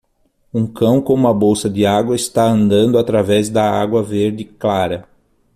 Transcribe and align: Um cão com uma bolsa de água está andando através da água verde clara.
Um 0.51 0.65
cão 0.65 0.99
com 0.99 1.13
uma 1.13 1.31
bolsa 1.31 1.69
de 1.69 1.85
água 1.85 2.15
está 2.15 2.49
andando 2.49 2.97
através 2.97 3.49
da 3.49 3.69
água 3.69 4.01
verde 4.01 4.43
clara. 4.43 5.07